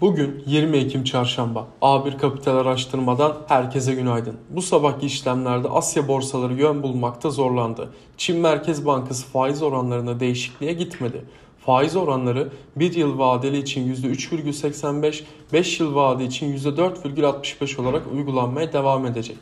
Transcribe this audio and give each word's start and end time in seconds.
Bugün 0.00 0.42
20 0.46 0.76
Ekim 0.76 1.04
Çarşamba. 1.04 1.66
A1 1.82 2.18
Kapital 2.18 2.56
Araştırma'dan 2.56 3.36
herkese 3.48 3.94
günaydın. 3.94 4.36
Bu 4.50 4.62
sabahki 4.62 5.06
işlemlerde 5.06 5.68
Asya 5.68 6.08
borsaları 6.08 6.54
yön 6.54 6.82
bulmakta 6.82 7.30
zorlandı. 7.30 7.90
Çin 8.16 8.40
Merkez 8.40 8.86
Bankası 8.86 9.26
faiz 9.26 9.62
oranlarına 9.62 10.20
değişikliğe 10.20 10.72
gitmedi. 10.72 11.24
Faiz 11.66 11.96
oranları 11.96 12.52
1 12.76 12.94
yıl 12.94 13.18
vadeli 13.18 13.58
için 13.58 13.94
%3,85, 13.94 15.22
5 15.52 15.80
yıl 15.80 15.94
vade 15.94 16.24
için 16.24 16.56
%4,65 16.56 17.80
olarak 17.80 18.02
uygulanmaya 18.12 18.72
devam 18.72 19.06
edecek. 19.06 19.36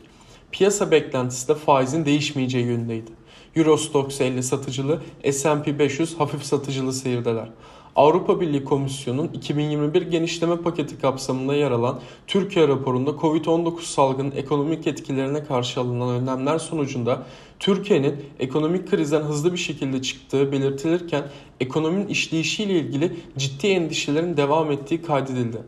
Piyasa 0.52 0.90
beklentisi 0.90 1.48
de 1.48 1.54
faizin 1.54 2.04
değişmeyeceği 2.04 2.66
yönündeydi. 2.66 3.10
Eurostoxx 3.56 4.20
50 4.20 4.42
satıcılı, 4.42 5.00
S&P 5.32 5.78
500 5.78 6.20
hafif 6.20 6.44
satıcılı 6.44 6.92
seyirdeler. 6.92 7.48
Avrupa 7.96 8.40
Birliği 8.40 8.64
Komisyonu'nun 8.64 9.28
2021 9.28 10.02
genişleme 10.02 10.56
paketi 10.56 11.00
kapsamında 11.00 11.54
yer 11.54 11.70
alan 11.70 12.00
Türkiye 12.26 12.68
raporunda 12.68 13.10
Covid-19 13.10 13.80
salgının 13.82 14.30
ekonomik 14.36 14.86
etkilerine 14.86 15.44
karşı 15.44 15.80
alınan 15.80 16.08
önlemler 16.08 16.58
sonucunda 16.58 17.22
Türkiye'nin 17.58 18.24
ekonomik 18.38 18.90
krizden 18.90 19.20
hızlı 19.20 19.52
bir 19.52 19.58
şekilde 19.58 20.02
çıktığı 20.02 20.52
belirtilirken 20.52 21.24
ekonominin 21.60 22.06
işleyişiyle 22.06 22.72
ilgili 22.72 23.16
ciddi 23.38 23.66
endişelerin 23.66 24.36
devam 24.36 24.70
ettiği 24.70 25.02
kaydedildi. 25.02 25.58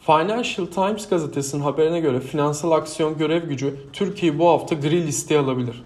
Financial 0.00 0.66
Times 0.66 1.08
gazetesinin 1.08 1.62
haberine 1.62 2.00
göre 2.00 2.20
finansal 2.20 2.70
aksiyon 2.70 3.18
görev 3.18 3.48
gücü 3.48 3.76
Türkiye'yi 3.92 4.38
bu 4.38 4.48
hafta 4.48 4.74
gri 4.74 5.06
listeye 5.06 5.40
alabilir. 5.40 5.82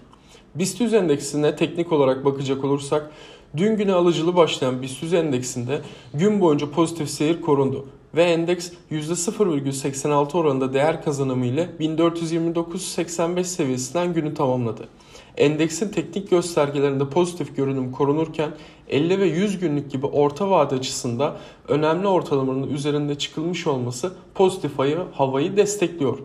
BIST 0.55 0.81
endeksine 0.81 1.55
teknik 1.55 1.91
olarak 1.91 2.25
bakacak 2.25 2.63
olursak 2.63 3.11
dün 3.57 3.77
güne 3.77 3.93
alıcılı 3.93 4.35
başlayan 4.35 4.81
BIST 4.81 5.13
endeksinde 5.13 5.81
gün 6.13 6.41
boyunca 6.41 6.71
pozitif 6.71 7.09
seyir 7.09 7.41
korundu 7.41 7.85
ve 8.15 8.23
endeks 8.23 8.71
%0,86 8.91 10.37
oranında 10.37 10.73
değer 10.73 11.03
kazanımı 11.03 11.45
ile 11.45 11.69
1429.85 11.79 13.43
seviyesinden 13.43 14.13
günü 14.13 14.33
tamamladı. 14.33 14.87
Endeksin 15.37 15.89
teknik 15.89 16.29
göstergelerinde 16.29 17.09
pozitif 17.09 17.55
görünüm 17.55 17.91
korunurken 17.91 18.51
50 18.89 19.19
ve 19.19 19.25
100 19.25 19.59
günlük 19.59 19.91
gibi 19.91 20.05
orta 20.05 20.49
vade 20.49 20.75
açısında 20.75 21.37
önemli 21.67 22.07
ortalamanın 22.07 22.67
üzerinde 22.67 23.17
çıkılmış 23.17 23.67
olması 23.67 24.13
pozitif 24.35 24.71
havayı 25.13 25.57
destekliyor 25.57 26.19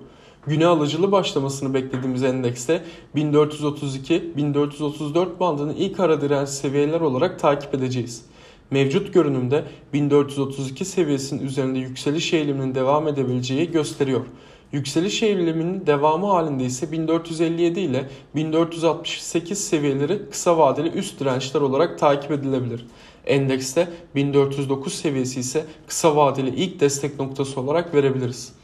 güne 0.49 0.67
alıcılı 0.67 1.13
başlamasını 1.13 1.75
beklediğimiz 1.75 2.23
endekste 2.23 2.83
1432-1434 3.17 5.41
bandını 5.41 5.75
ilk 5.75 6.01
ara 6.01 6.21
direnç 6.21 6.49
seviyeler 6.49 7.01
olarak 7.01 7.39
takip 7.39 7.75
edeceğiz. 7.75 8.23
Mevcut 8.71 9.15
görünümde 9.15 9.65
1432 9.93 10.85
seviyesinin 10.85 11.47
üzerinde 11.47 11.79
yükseliş 11.79 12.33
eğiliminin 12.33 12.75
devam 12.75 13.09
edebileceği 13.09 13.71
gösteriyor. 13.71 14.27
Yükseliş 14.73 15.23
eğiliminin 15.23 15.87
devamı 15.87 16.27
halinde 16.27 16.65
ise 16.65 16.93
1457 16.93 17.81
ile 17.81 18.09
1468 18.35 19.65
seviyeleri 19.65 20.31
kısa 20.31 20.59
vadeli 20.59 20.89
üst 20.89 21.21
dirençler 21.21 21.61
olarak 21.61 21.99
takip 21.99 22.31
edilebilir. 22.31 22.87
Endekste 23.27 23.89
1409 24.15 24.95
seviyesi 24.95 25.41
ise 25.41 25.65
kısa 25.87 26.17
vadeli 26.17 26.55
ilk 26.57 26.81
destek 26.81 27.19
noktası 27.19 27.61
olarak 27.61 27.95
verebiliriz. 27.95 28.58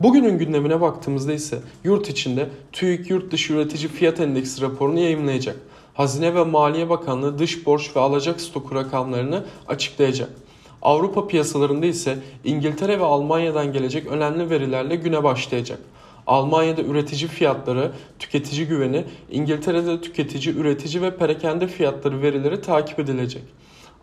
Bugünün 0.00 0.38
gündemine 0.38 0.80
baktığımızda 0.80 1.32
ise 1.32 1.58
yurt 1.84 2.08
içinde 2.08 2.48
TÜİK 2.72 3.10
Yurt 3.10 3.32
Dışı 3.32 3.52
Üretici 3.52 3.88
Fiyat 3.88 4.20
Endeksi 4.20 4.62
raporunu 4.62 4.98
yayımlayacak. 4.98 5.56
Hazine 5.94 6.34
ve 6.34 6.44
Maliye 6.44 6.88
Bakanlığı 6.88 7.38
dış 7.38 7.66
borç 7.66 7.96
ve 7.96 8.00
alacak 8.00 8.40
stoku 8.40 8.74
rakamlarını 8.74 9.44
açıklayacak. 9.68 10.28
Avrupa 10.82 11.28
piyasalarında 11.28 11.86
ise 11.86 12.18
İngiltere 12.44 13.00
ve 13.00 13.04
Almanya'dan 13.04 13.72
gelecek 13.72 14.06
önemli 14.06 14.50
verilerle 14.50 14.96
güne 14.96 15.24
başlayacak. 15.24 15.78
Almanya'da 16.26 16.82
üretici 16.82 17.28
fiyatları, 17.28 17.92
tüketici 18.18 18.66
güveni, 18.66 19.04
İngiltere'de 19.30 20.00
tüketici, 20.00 20.56
üretici 20.56 21.02
ve 21.02 21.16
perakende 21.16 21.66
fiyatları 21.66 22.22
verileri 22.22 22.60
takip 22.60 22.98
edilecek. 22.98 23.42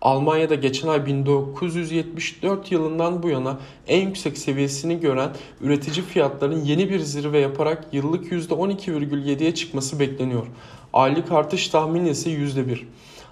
Almanya'da 0.03 0.55
geçen 0.55 0.87
ay 0.87 1.05
1974 1.05 2.71
yılından 2.71 3.23
bu 3.23 3.29
yana 3.29 3.59
en 3.87 4.07
yüksek 4.07 4.37
seviyesini 4.37 4.99
gören 4.99 5.29
üretici 5.61 6.05
fiyatların 6.05 6.65
yeni 6.65 6.89
bir 6.89 6.99
zirve 6.99 7.39
yaparak 7.39 7.85
yıllık 7.91 8.31
%12,7'ye 8.31 9.53
çıkması 9.53 9.99
bekleniyor. 9.99 10.47
Aylık 10.93 11.31
artış 11.31 11.67
tahmini 11.67 12.09
ise 12.09 12.29
%1. 12.29 12.79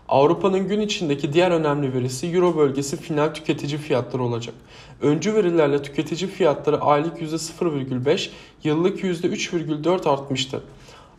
Avrupa'nın 0.10 0.68
gün 0.68 0.82
içindeki 0.82 1.34
diğer 1.34 1.52
önemli 1.52 1.94
verisi 1.94 2.28
Euro 2.28 2.58
bölgesi 2.58 2.98
final 2.98 3.34
tüketici 3.34 3.78
fiyatları 3.78 4.24
olacak. 4.24 4.56
Öncü 5.02 5.36
verilerle 5.36 5.82
tüketici 5.82 6.30
fiyatları 6.30 6.82
aylık 6.82 7.22
%0,5, 7.22 8.30
yıllık 8.64 9.04
%3,4 9.04 10.10
artmıştı. 10.10 10.62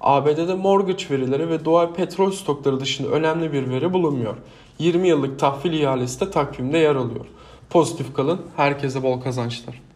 ABD'de 0.02 0.54
mortgage 0.54 1.04
verileri 1.10 1.48
ve 1.48 1.64
doğal 1.64 1.94
petrol 1.94 2.30
stokları 2.30 2.80
dışında 2.80 3.08
önemli 3.08 3.52
bir 3.52 3.70
veri 3.70 3.92
bulunmuyor. 3.92 4.36
20 4.78 5.08
yıllık 5.08 5.38
tahvil 5.38 5.72
ihalesi 5.72 6.20
de 6.20 6.30
takvimde 6.30 6.78
yer 6.78 6.94
alıyor. 6.94 7.26
Pozitif 7.70 8.14
kalın, 8.14 8.40
herkese 8.56 9.02
bol 9.02 9.20
kazançlar. 9.20 9.91